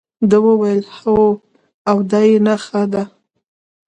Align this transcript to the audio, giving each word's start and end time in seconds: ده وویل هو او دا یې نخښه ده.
ده 0.29 0.37
وویل 0.47 0.83
هو 0.99 1.19
او 1.89 1.97
دا 2.11 2.21
یې 2.29 2.37
نخښه 2.45 2.83
ده. 2.93 3.03